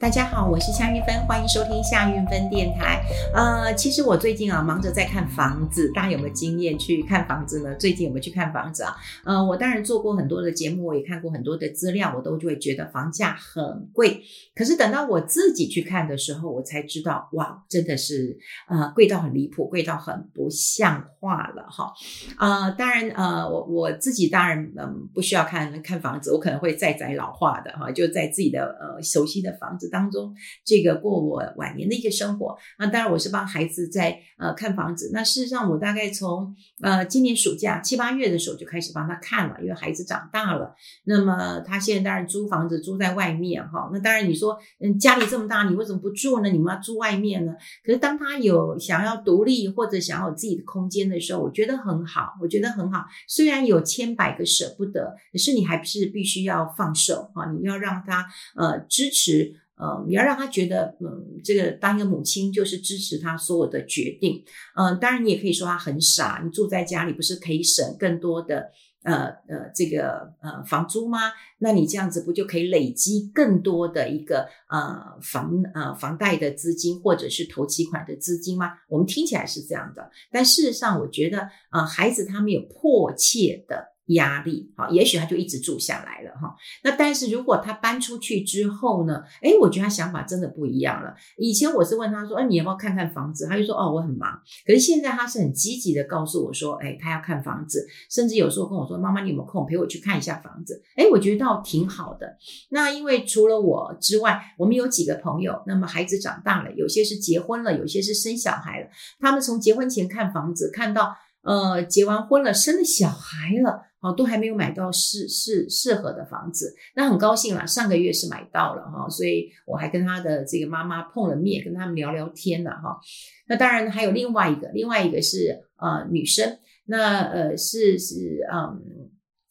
[0.00, 3.02] 大家好，我是夏韵芬，欢迎收听夏韵芬电台。
[3.34, 7.74] 呃，其实我最近啊忙着在看房子，大家有没有经验去看房子呢？
[7.74, 8.94] 最近有没有去看房子啊？
[9.24, 14.22] 呃，我当然做过很多的节目，我也看过很多的资料，我都就会觉得房价很贵。
[14.54, 18.38] 可是等到我自己去看的时候，我才知道，哇，真的是
[18.68, 21.92] 呃贵到很离谱，贵到很不像话了哈。
[22.38, 29.87] 呃，当然呃，我我自己当然嗯、不需要看看房子，我可能会再宅老化的哈，就在自己的呃熟悉的房子。
[29.88, 30.34] 当中，
[30.64, 32.56] 这个过我晚年的一个生活。
[32.78, 35.10] 那当然，我是帮孩子在呃看房子。
[35.12, 40.74] 那事实上，我大概从呃今年暑假七八月的时候就开始帮他看了，因为孩子长大了。
[41.04, 43.90] 那么他现在当然租房子租在外面哈。
[43.92, 46.50] 那当然你说，嗯，家里这么大，你为什么不住呢？
[46.50, 47.52] 你们要住外面呢？
[47.84, 53.04] 可是当他有想要独立或者想要有自己的空间的时候，我觉得很好，我觉得很好。
[53.26, 57.50] 虽然有千百个舍不得，可是你还是必须要放手啊！
[57.52, 59.54] 你要让他呃支持。
[59.78, 64.44] 呃，你要让他觉得，嗯，这个当一个母亲就是支持他所有的决定。
[64.76, 68.70] 嗯、呃，当然你也可以说他很傻，你住在家里不是可以省更多的
[69.04, 71.18] 呃呃这个呃房租吗？
[71.58, 78.72] 那你这样子不就可以累积更多的一个呃房呃房贷的资金或者是头期款的资金吗？
[78.88, 83.97] 我们听起来是这样的，但事实上我觉得，呃，孩子他们有迫切的。
[84.08, 86.54] 压力，好，也许他就一直住下来了哈。
[86.82, 89.22] 那但是如果他搬出去之后呢？
[89.42, 91.14] 诶，我觉得他想法真的不一样了。
[91.36, 93.46] 以前我是问他说，哎，你要不要看看房子？
[93.46, 94.40] 他就说，哦，我很忙。
[94.66, 100.82] 可是现在他是很积极的告诉我说，诶，他要看房子，甚至有时候跟我说，妈妈，你有没有空陪我去看一下房子？
[100.96, 102.36] 诶，我觉得倒挺好的。
[102.70, 108.88] 那因为除了我之外，我们有几个朋友，那么孩子长大了，有些是结婚了，有些是生小孩了。
[109.20, 113.87] 他们从结婚前看房子，看到呃结完婚了，生了小孩了。
[114.00, 122.98] 哦，都还没有买到适适适合的房子，那很高兴啦，上个月是买到了哈，所以我还跟他的这个妈妈碰了面，跟他们聊聊天了哈。
[123.48, 128.97] 那当然还有另外一个，另外一个是呃女生，那呃是是嗯。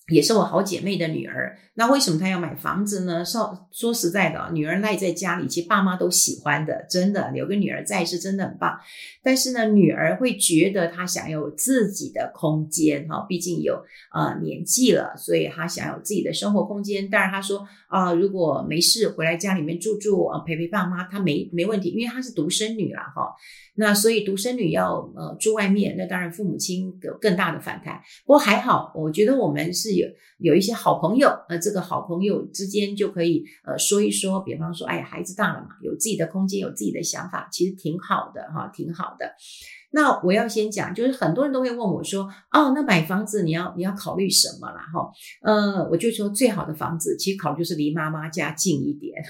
[0.10, 3.26] 也是我好姐妹的女儿，那为什么她要买房子呢？
[3.26, 8.80] 说说实在的，女儿赖在家里，其实爸妈都喜欢的，真的有个女儿在是真的很棒。
[9.22, 17.10] 但是呢，女儿会觉得她想要有自己的空间，哈，毕竟有呃年纪了，所以她想有自己的生活空间。
[17.10, 23.36] 当然她说啊、如果没事回来家里面住住啊，陪陪爸妈，她没没问题，因为她是独生女了，哈。
[23.80, 28.02] 那所以独生女要呃住外面，那当然父母亲有更大的反弹。
[28.26, 30.08] 不过还好，我觉得我们是有
[30.40, 39.34] 有一些好朋友，呃，这个好朋友之间就可以呃说一说，比方说，哎，孩子大了嘛，有自己的空间，有自己的想法，其实挺好的哈，挺好的。
[39.92, 44.82] 那我要先讲，就是很多人都会问我说，哦，那买房子你要你要考虑什么啦？
[44.94, 45.10] 哈，
[45.42, 49.14] 呃，我就说最好的房子其实考虑就是离妈妈家近一点。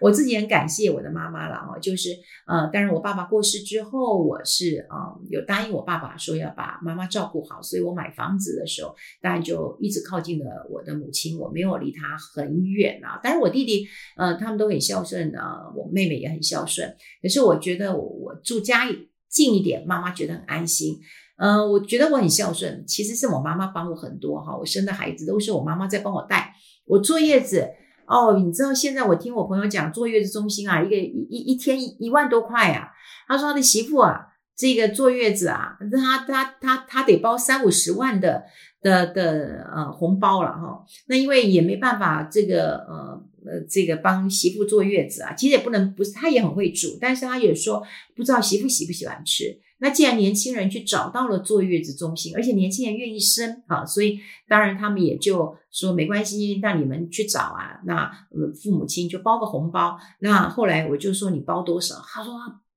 [0.00, 2.10] 我自己很感谢我的妈妈了哦，就是
[2.46, 13.20] 呃，当然我爸爸过世之后，我是啊、有答应我爸爸说要把妈妈照顾好，所以我买房子的时候，当然就一直靠近了我的母亲，我没有离她很远啊。
[13.22, 20.98] 当然我弟弟呃他们都很孝顺啊、呃，我妹妹也很孝顺，可是我觉得我住家里近一点，妈妈觉得很安心。
[21.36, 26.54] 嗯、我觉得我很孝顺，其实是我妈妈帮我很多哈，我生的孩子都是我妈妈在帮我带，
[26.86, 27.68] 我坐月子。
[28.10, 32.88] 哦，你知道现在我听我朋友讲坐月子中心啊，一个一一一天一一万多块啊。
[33.28, 34.26] 他说他的媳妇啊，
[34.56, 38.42] 这个坐月子啊，他他他他得包三五十万的
[38.82, 40.84] 的的呃红包了哈。
[41.06, 47.80] 那因为也没办法，这个呃呃这个帮媳妇坐月子啊，其实也不能不是他也很会煮，但是他也说
[48.16, 49.44] 不知道媳妇喜不喜欢吃。
[49.80, 57.80] 那既然年轻人去找到了坐月子中心，而且年轻人愿意生啊，所以当然他们也就说没关系，那你们去找啊。
[57.86, 59.98] 那呃父母亲就包个红包。
[60.20, 61.94] 那后来我就说你包多少？
[62.06, 62.34] 他说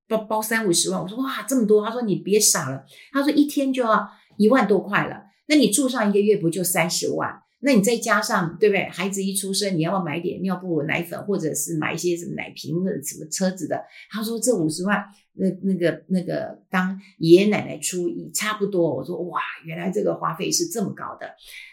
[0.07, 1.01] 包包三五十万。
[1.01, 1.85] 我说哇这么多？
[1.85, 2.85] 他说你别傻了。
[3.11, 5.23] 他说一天就要一万多块了。
[5.47, 7.42] 那你住上一个月不就三十万？
[7.63, 8.83] 那你再加上对不对？
[8.89, 13.81] 孩子一出生，你要不要买点尿布、奶粉，或者是买一些什么奶瓶的、什么车子的？
[14.11, 15.03] 他说这五十万。
[15.35, 18.95] 那那个那个，当爷爷奶奶出也差不多。
[18.95, 21.27] 我说哇，原来这个花费是这么高的。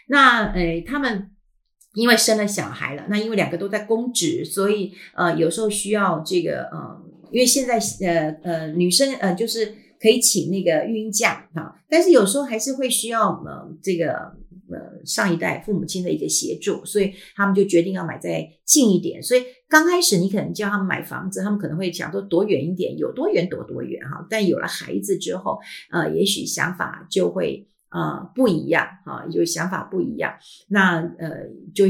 [0.07, 1.29] 那呃，他们
[1.93, 14.40] 因为生了小孩了，那因为两个都在公职，所以呃，有时候需要这个呃，因为现在呃呃，女生呃就是可以请那个孕假哈，但是有时候还是会需要呃这个。
[14.71, 19.21] 呃，上一代父母亲的一个协助，所以他们就决定要买在近一点。
[19.21, 24.25] 所以刚开始你可能叫他们买房子，他们可能会想说躲远一点，有多远躲多远哈。
[24.29, 25.59] 但有了孩子之后，
[25.91, 30.33] 呃，也许想法就会呃不一样哈，有想法不一样。
[30.67, 31.85] 那呃，就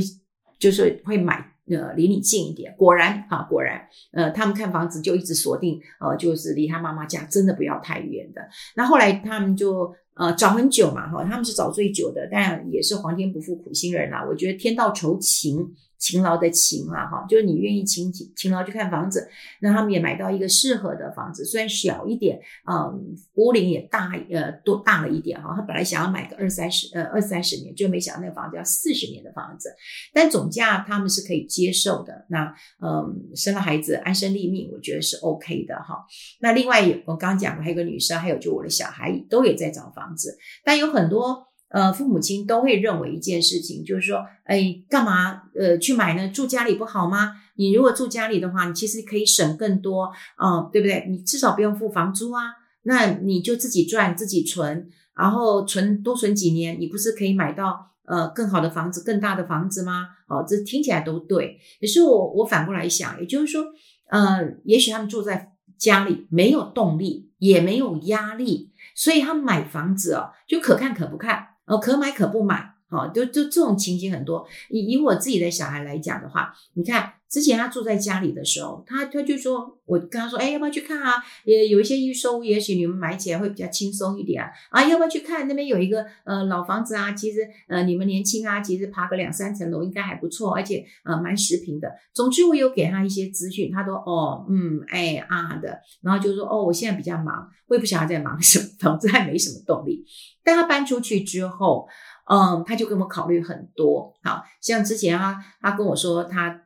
[0.59, 2.73] 就是会买呃离你近一点。
[2.77, 3.81] 果然啊，果然，
[4.13, 8.41] 呃，他们看房子就一直锁定，呃，就是离他妈妈家真的不要太远的。
[8.75, 9.93] 那后来他们就。
[10.13, 14.23] 呃，找很久嘛，哈，他们是找最久的，但也是皇天不负苦心人啦。
[14.27, 15.57] 我觉得天道酬勤。
[16.01, 19.29] 勤劳的勤啊，哈，就是你愿意勤勤勤劳去看房子，
[19.61, 25.53] 那他们也买到一个适合的房子，虽然小一点，嗯，屋龄也大，呃，多大了一点哈。
[25.55, 29.69] 他本来想要买个二三十，呃，二三十年，就没想到那个房子要四十年的房子，
[30.11, 32.25] 但总价他们是可以接受的。
[32.29, 32.51] 那，
[32.83, 36.03] 嗯，生了孩子安身立命，我觉得是 OK 的哈。
[36.39, 41.50] 那另外，我刚讲过还有个女生，还有就我的小孩都也在找房子，但有很多。
[41.71, 46.27] 呃，父母亲都会认为一件事情，就是说，哎，干嘛呃去买呢？
[46.27, 47.33] 住家里不好吗？
[47.55, 51.05] 你如果住家里的话，你其实可以省更多，啊、对不对？
[51.09, 52.41] 你至少不用付房租啊，
[52.83, 60.07] 那你就自己赚自己存，然后存多存几年，你不是可以买到呃更好的房子、更大的房子吗？
[60.27, 61.57] 哦，这听起来都对。
[61.79, 63.63] 可是我我反过来想，也就是说，
[64.09, 71.47] 呃，也许他们住在家里没有动力，也没有压力，所以他们买房子哦，就可看可不看。
[71.71, 74.45] 哦，可买可不买，哦，就就这种情形很多。
[74.69, 81.13] 以以我自己的小孩来讲的话，你看之前他住在家里的时候，他他就说，我跟他说，哎，要不要去看啊？
[81.45, 84.51] 也有一些预售屋，也许你们买起来会比较轻松一点啊。
[84.69, 85.47] 啊，要不要去看？
[85.47, 91.89] 那边有一个呃老房子啊，其实呃你们年轻啊，其实爬个两三层楼应该还不错，而且呃蛮实平的。
[92.13, 100.05] 总之我有给他一些资讯，他都哦嗯哎啊的，然后就说哦我现在比较忙，我也不晓得在忙什么， 房子还没什么动力。
[100.43, 101.87] 但他搬出去之后，
[102.31, 106.61] 嗯，他就给我们考虑很多，好像之前啊，他跟我说他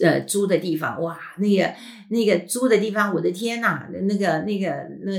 [0.00, 1.74] 呃租的地方，哇，那个
[2.08, 4.74] 那个租的地方，我的天呐，那个那个
[5.04, 5.12] 那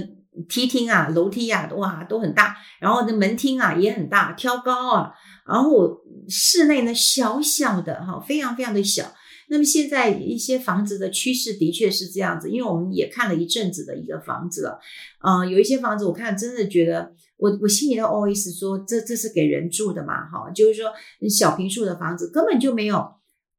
[0.49, 5.11] 梯厅啊，楼梯啊，哇，都很大，然后那门厅啊也很大，挑高啊，
[5.45, 9.13] 然后室内呢小小的哈，非常非常的小。
[9.49, 14.79] 那么现在一些房子的趋势的确是这样子，因为我们也看了一阵子的一个房子了，
[15.19, 17.13] 啊、呃，有一些房子我看真的觉得。
[17.43, 20.25] 我我心里的 OS 说，这这是给人住的嘛？
[20.29, 20.89] 哈，就是说
[21.29, 23.15] 小平数的房子根本就没有，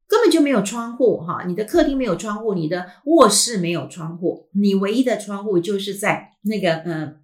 [0.09, 1.45] 根本就没有窗户哈。
[1.47, 7.17] 你的客厅没有窗户，你的卧室没有窗户，你唯一的窗户就是在那个呃，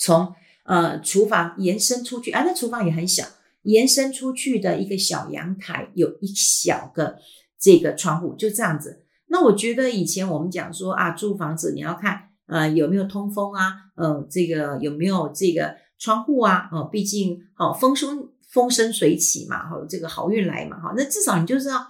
[0.00, 3.24] 从呃厨房延伸出去啊，那厨房也很小，
[3.62, 7.18] 延伸出去的一个小阳台，有一小个
[7.56, 9.04] 这个窗户，就这样子。
[9.28, 15.83] 那我觉得以前我们讲说啊，住房子你要看呃有没有通风啊，呃这个有没有这个。
[15.98, 21.86] 窗户啊，哦，毕竟好风生风生水起嘛，哈，这个好运来嘛，哈，那至少你就是要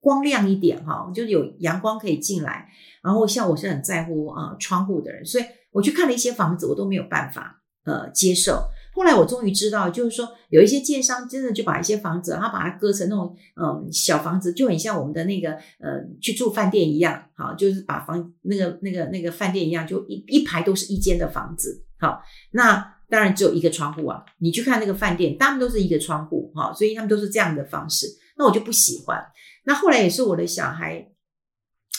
[0.00, 2.68] 光亮一点，哈，就有阳光可以进来。
[3.02, 8.68] 然后像我是很在乎啊窗户的人，所以我去看了一些房子，我都没有办法呃接受。
[8.94, 22.20] 后来我终于知道，就是说有一些建商真的就把一些房子，他把它割成那种嗯小房子，就很像我们的那个呃去住饭店一样，好，就是把房那个那个那个饭店一样，就一一排都是一间的房子，好，
[22.52, 22.97] 那。
[23.10, 24.22] 当然只有一个窗户啊！
[24.38, 28.06] 你去看那个饭店，他们都是一个窗户哈，所以他们都是这样的方式。
[28.36, 29.18] 那我就不喜欢。
[29.64, 31.08] 那后来也是我的小孩，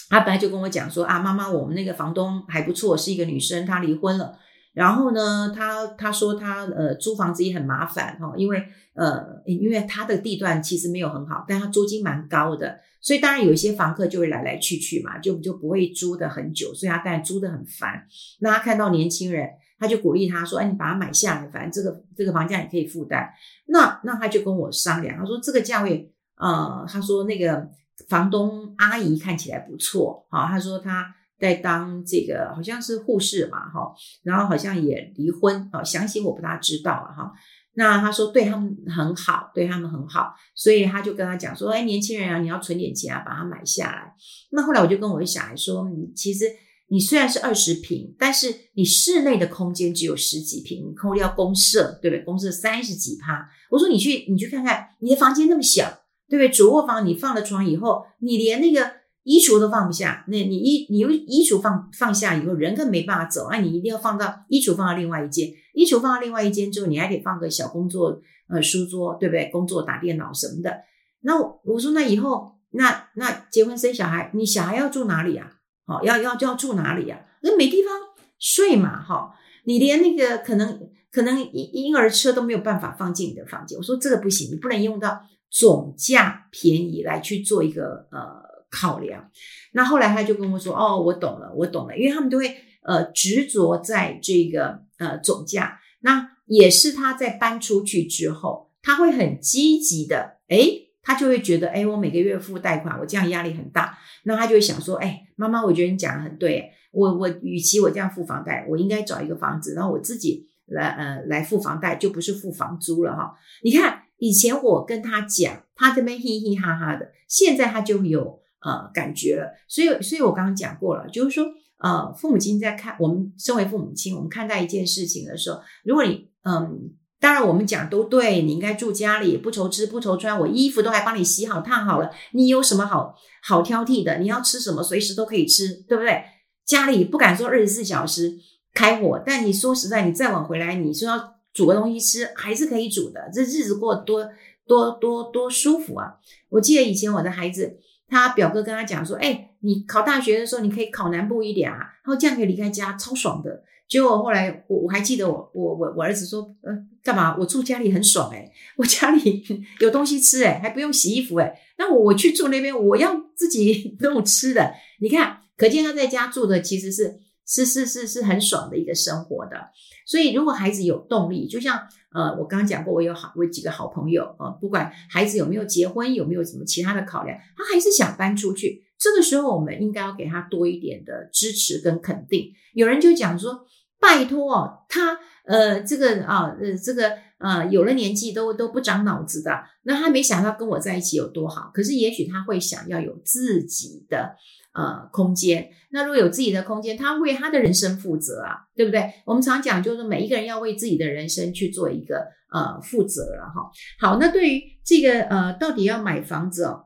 [0.07, 4.37] 他本来就跟我讲说啊，妈妈，我们那个房东还不错，是一个女生，她离婚了。
[4.73, 8.63] 然后呢，她她说她呃租房子也很麻烦哈，因为
[8.93, 18.05] 呃因为她的地段其实没有很好，但她租金蛮高的，所以当然有一些房客就会来来去去嘛，就就不会租得很久，所以她当然租得很烦。
[18.41, 19.49] 那她看到年轻人。
[19.79, 23.29] 他就鼓励他说：“哎，你把它买下来，反正这个这个房价也可以负担。
[23.67, 27.69] 那”那他就跟我商量，他说：“这个价位，呃，他说那个
[28.09, 33.93] 房东阿姨看起来不错，好，他说他在当这个好像是护士嘛，哈，
[34.23, 37.31] 然后好像也离婚，好，详细我不大知道了哈。
[37.75, 44.13] 那他说对他们很好，对他们很好，所以他就跟他讲说：哎，年轻人啊，你要存点钱啊，把它买下来。
[44.51, 46.45] 那后来我就跟我的小孩说，你其实。”
[46.89, 52.23] 你虽然是二十平，但是你室内的空间只有十几平，你扣掉公设，对不对？
[52.23, 53.47] 公设三十几趴。
[53.69, 55.85] 我说你去，你去看看，你的房间那么小，
[56.27, 56.49] 对不对？
[56.49, 58.91] 主卧房你放了床以后，你连那个
[59.23, 60.25] 衣橱都放不下。
[60.27, 63.49] 那你衣你用衣橱放放下以后，人更没办法走。
[63.51, 69.49] 那你一定要放到衣橱放到另外一间，衣橱放到另外一间之后，你还得放个小工作呃书桌，对不对？
[69.51, 70.75] 工作打电脑什么的。
[71.21, 75.51] 那，我说那以后那那结婚生小孩，你小孩要住哪里啊？
[75.89, 77.25] 好，要要就要住哪里呀？
[77.41, 77.91] 那没地方
[78.37, 79.33] 睡嘛，哈！
[79.63, 83.75] 你连那个可能可能婴婴儿车都没有办法放进你的房间。
[83.75, 85.19] 我说这个不行，你不能用到
[85.49, 89.31] 总价便宜来去做一个呃考量。
[89.73, 95.79] 那后来他就跟我说：“哦，我懂了，我懂了。”因为他们都会呃执着在这个呃总价。
[96.01, 103.97] 那也是他在搬出去之后，他会很积极的诶他就会觉得，哎，我每个月付贷款，我这样压力很大。
[104.25, 113.33] 那他就会想说，哎，妈妈，我觉得你讲的很对，我我与其我这样付房贷，我应该找一个房子，然后我自己来呃来付房贷，就不是付房租了哈。
[113.63, 119.49] 你看以前我跟他讲，他这边嘻嘻哈哈的，现在他就有呃感觉了。
[119.67, 121.45] 所以，所以我刚刚讲过了，就是说，
[121.79, 126.91] 呃，父母亲在看我们身为父母亲，我们看待一件事情的时候，如果你嗯。
[127.19, 134.19] 当然，我们讲都对，你应该住家里，不愁吃不愁穿，我衣服都还帮你洗好烫好了，你有什么好好挑剔的？
[134.19, 136.23] 你要吃什么，随时都可以吃，对不对？
[136.65, 138.37] 家里不敢说二十四小时
[138.73, 143.29] 开火，但你说实在，你再晚回来，你说要煮个东西吃，还是可以煮的。
[143.33, 144.29] 这日子过多
[144.65, 146.13] 多多多舒服啊！
[146.49, 156.71] 我记得以前我的孩子，他表哥跟他讲说：“哎，你考大学的时候，你可以考南部一点啊，然后这样可以离开家，超爽的。”结果后来我我还记得我我我我儿子说，呃，
[157.03, 157.35] 干嘛？
[157.39, 159.43] 我住家里很爽诶、我家里
[159.79, 164.73] 有东西吃诶、还不用洗衣服诶、那我我去住那边，我要自己弄吃的。
[165.01, 169.57] 你看，可见他在家住的其实是是是是是很爽的一个生活的。
[170.05, 171.79] 所以如果孩子有动力，就像
[172.13, 178.83] 呃我刚刚讲过，我有好我有几个好朋友啊、呃，不管孩子有没有结婚，有没有什么其他的考量，他还是想搬出去。
[178.99, 182.51] 这个时候我们应该要给他多一点的支持跟肯定。
[182.73, 183.65] 有人就讲说。
[184.01, 189.51] 拜托哦，他呃，这个啊，呃，这个呃，有了年纪都都不长脑子的，
[189.83, 191.69] 那他没想到跟我在一起有多好。
[191.73, 194.37] 可是也许他会想要有自己的
[194.73, 195.69] 呃空间。
[195.91, 199.03] 那如果有自己的空间，他为他的人生负责啊，对不对？
[199.25, 203.69] 我们常讲就是每一个人要为自己的人生去做一个呃负责了哈。
[203.99, 206.85] 好，那对于这个呃，到底要买房子哦，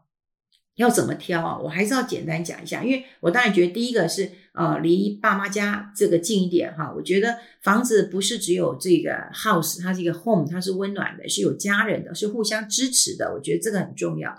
[0.76, 1.58] 要怎么挑啊？
[1.58, 4.32] 我还是要简单讲一下，因为我当然觉得第一个是。
[4.56, 13.34] 呃，离爸妈家这个近一点哈，我觉得房子不是只有这个 house，它是一个 home，它是温暖的，是有家人的，是互相支持的。
[13.34, 14.32] 我觉得这个很重要。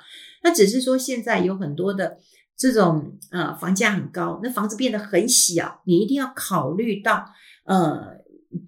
[0.45, 2.17] 那只是说现在有很多的
[2.57, 7.27] 这种呃房价很高，那房子变得很小，你一定要考虑到
[7.65, 8.19] 呃，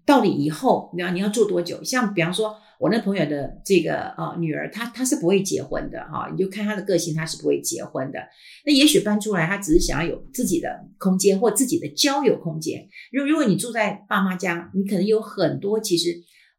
[0.04, 1.80] 到底以后你要你要住多久？
[1.84, 2.56] 像比方说。
[2.78, 8.18] 我那朋友的这个呃女儿，她她是不会结婚的哈，你就看她的个性，她是不会结婚的。
[8.64, 10.68] 那也许搬出来，她只是想要有自己的
[10.98, 12.86] 空间或自己的交友空间。
[13.12, 16.10] 如如果你住在爸妈家，你可能有很多其实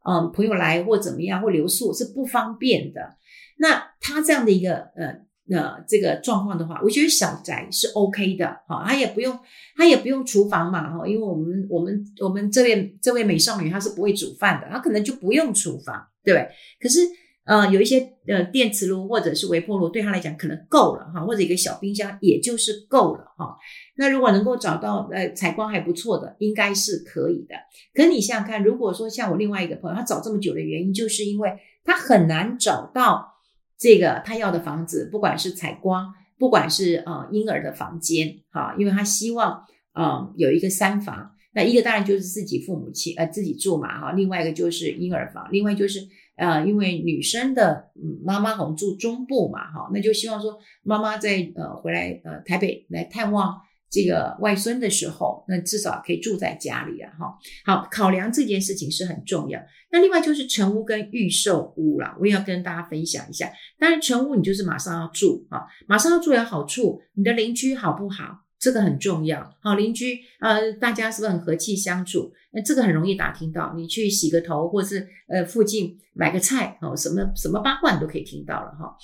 [0.09, 3.17] 嗯朋友来或怎么样或留宿是不方便的。
[3.59, 5.26] 那她这样的一个呃。
[5.49, 9.39] 那这个状况的话，我觉得小宅是 OK 的，哈，他也不用，
[9.77, 16.49] 他也不用厨房嘛，哈，因为我们我们我们这位这位美少女她是不会煮饭的，她可能就不用厨房，对不对？
[16.81, 16.99] 可是，
[17.45, 23.55] 呃，有一些呃电磁炉或者是微波炉对她来讲可能够了，哈，或者一个小冰箱也就是够了，哈。
[23.95, 27.55] 那如果能够找到呃采光还不错的，应该是可以的。
[27.93, 31.53] 可你想想看，如果说像我另外一个朋友，他找这么久的原因，就是因为
[31.85, 33.36] 他很难找到。
[33.77, 45.99] 这个他要的房子，不管是采光，不管是呃婴儿的房间，哈，因为他希望呃有一个三房，那一个当然就是自己父母亲呃自己住嘛，哈，另外一个就是婴儿房，另外就是
[46.35, 53.61] 呃因为女生的嗯妈妈我们住中部嘛，哈，那就希望说妈妈在呃回来呃台北来探望。
[53.89, 57.37] 这个外孙的时候，那至少可以住在家里啊，哈。
[57.65, 59.59] 好，考量这件事情是很重要。
[59.89, 63.49] 那另外就是成屋跟预售屋啦，我也要跟大家分享一下。
[63.79, 68.43] 当然，成屋你就是马上要住啊，马上要住有好处，你的邻居好不好？
[68.59, 69.55] 这个很重要。
[69.61, 72.33] 好，邻居呃，大家是不是很和气相处？
[72.51, 73.73] 那这个很容易打听到。
[73.77, 78.97] 你去洗个头，或是呃附近买个菜，哦，什么什么八卦你都可以听到了哈。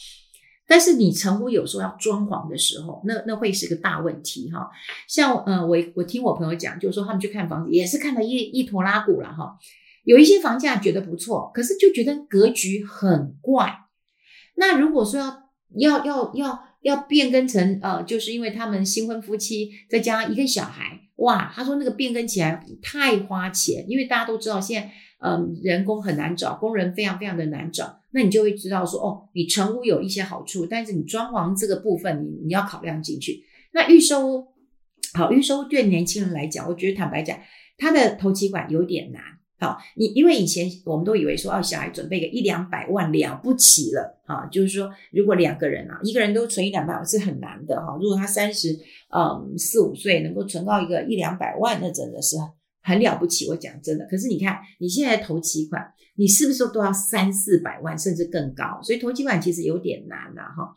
[0.67, 4.69] 但是你成屋有时候要装潢的时候，那那会是个大问题哈。
[5.07, 9.57] 像呃，我我听我朋友讲，就是说他们去看房子，也是看了一一坨拉库了哈。
[10.03, 13.73] 有一些房价觉得不错，可是就觉得格局很怪。
[14.55, 24.91] 那如果说要要要要要变更成呃，就是因为他们新婚夫妻再加上一个小孩，哇，他说那个变更起来太花钱，因为大家都知道现在。
[25.25, 33.43] 嗯，人工很难找，工人非常非常的难找，那你就会知道说，哦，你成屋有一些好处，但是你装潢这个部分，你你要考量进去。
[33.73, 34.47] 那预售，
[35.15, 37.37] 好，预售对年轻人来讲，我觉得坦白讲，
[37.77, 39.21] 他的头期款有点难。
[39.59, 47.97] 好，你因为以前我们都以为说，哦，小孩准备个一两百万了不起了，啊，就是说，如果两个人啊，一个人都存一两百万是很难的哈。
[47.99, 48.77] 如果他三十
[49.15, 52.35] 嗯四五岁能够存到一个一两百万，那真的是。
[52.83, 54.05] 很了不起，我讲真的。
[54.05, 55.81] 可是你看，你现在投期款，
[56.15, 58.79] 你是不是都要三四百万，甚至更高？
[58.83, 60.75] 所以投期款其实有点难了哈。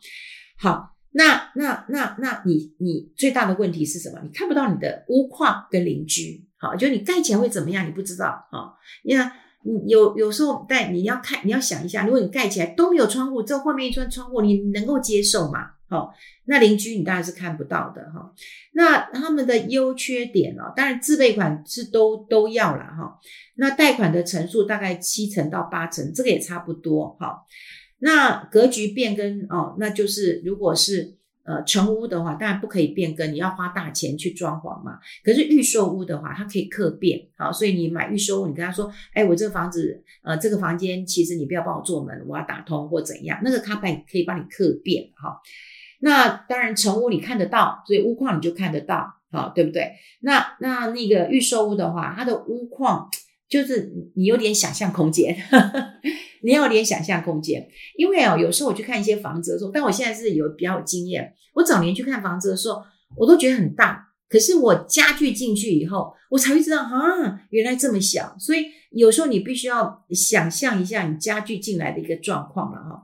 [0.57, 4.19] 好，那那那那你你最大的问题是什么？
[4.23, 7.85] 你看不到你的屋况跟邻居，好，就你盖起来会怎么样？
[7.85, 8.73] 你不知道哈。
[9.03, 9.25] 因为
[9.63, 15.71] 你有有时候，但你要看，你要想一下，如果你盖起来都没有窗户，这后面一串窗户，你能够接受吗？
[15.89, 16.13] 好，
[16.45, 18.33] 那邻居你当然是看不到的哈。
[18.73, 23.19] 那他们的优缺点哦，当然自备款是都都要了哈。
[23.55, 27.43] 那贷款的成数大概七成到八成，这个也差不多哈。
[27.99, 31.15] 那格局变更哦，那就是如果是。
[31.49, 34.99] 呃，成屋的话，当然不可以变更，你要花大钱去装潢嘛。
[35.23, 45.39] 可是预售屋的话，它可以客变，好，所以你买预售屋，你跟他说，哎，我这个房子，呃，这个房间其实你不要帮我做门，我要打通或怎样，那个他办可以帮你客变，哈。
[45.99, 49.93] 那当然成屋你看得到，所以屋况你就看得到，好，对不对？
[50.21, 53.09] 那那那个预售屋的话，它的屋况
[53.49, 55.35] 就是你有点想象空间。
[56.43, 61.33] 你要有点想象空间，因为哦，有时候我去看一些房子的时候，但我现在是有比较有经验。
[61.55, 62.79] 我早年去看房子的时候，
[63.17, 68.35] 我都觉得很大，可是我家具进去以后，我才会知道啊，原来这么小。
[68.39, 73.03] 所以有时候你必须要想象一下你家具进来的一个状况了哈。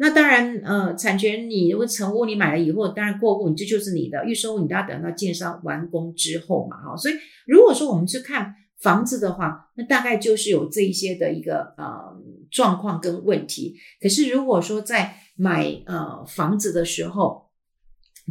[0.00, 6.96] 那当然，呃，产权你如果成屋你买了以后，当然过户，你这就是你的预售，你都要等到建商完工之后嘛哈。
[6.96, 7.14] 所以
[7.46, 12.18] 如果说我们去看房子的话，那大概就是有这一些的一个呃。
[12.50, 17.48] 状况跟问题，可是如果说在买呃房子的时候，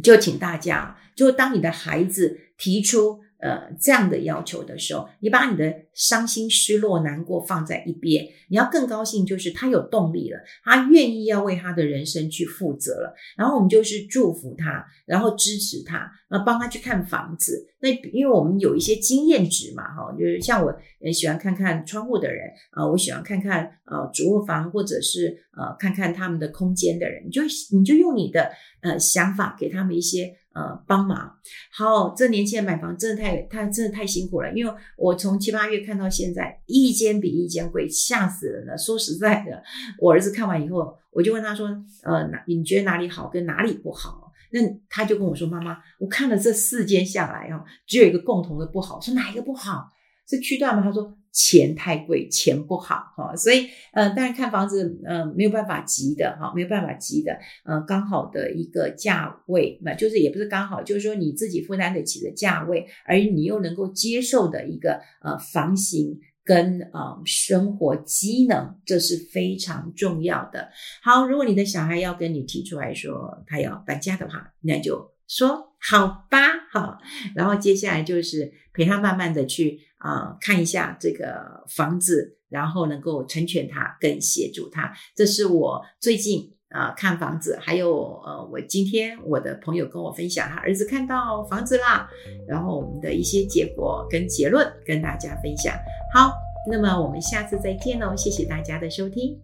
[0.02, 3.20] 就请大家，就当你的孩子提出。
[3.40, 13.14] 呃，这样的要求的时候，你把你的伤心、失落、难过放在一边，你要更高兴，就是他有动力了，他愿意要为他的人生去负责了。
[13.36, 17.66] 然后我们就是祝福他，然后支持他，呃，帮他去看房子。
[17.80, 20.74] 那因为我们有一些经验值嘛，哈，就是像我
[21.10, 27.40] 喜欢看看窗户的人，呃，我喜欢看看呃主卧房或者是呃看看他们的空间的人，你就
[27.72, 28.50] 你就用你的
[28.82, 30.36] 呃想法给他们一些。
[30.52, 31.32] 呃，帮忙
[31.72, 34.52] 好，这年轻人买房真的太，他真的太辛苦了。
[34.52, 38.76] 因为我从七八月看到现在，一间比一间贵，吓死人了。
[38.76, 39.62] 说实在的，
[40.00, 41.68] 我儿子看完以后，我就问他说
[42.02, 49.00] ：“呃，哪你觉得哪里好，跟哪里不好？”那他就跟我说：“妈妈，我看了这四间下来啊，只有一个共同的不好。
[49.00, 49.88] 说哪一个不好？
[50.30, 51.16] 是区段吗？”他说。
[51.32, 70.70] 钱太贵，钱不好哈，所以呃，当然看房子呃没有办法急的哈，没有办法急的呃，刚好的一个价位，那就是也不是刚好，就是说你自己负担得起的价位，而你又能够接受的一个呃房型跟呃生活机能，这是非常重要的。
[71.00, 76.40] 好，如果你的小孩要跟你提出来说他要搬家的话，那就说好吧，
[76.72, 76.98] 好，
[77.36, 79.78] 然后接下来就是陪他慢慢的去。
[80.00, 84.92] 啊、看一下这个房子，然后能够成全他，跟协助他。
[85.14, 92.08] 这是我最近啊、看房子，还有呃，我今天我的朋友跟我分享，他儿子看到房子啦，
[92.48, 95.74] 然后我们的一些结果跟结论跟大家分享。
[96.14, 96.32] 好，
[96.70, 99.38] 那么我们下次再见喽，谢谢大家的收听。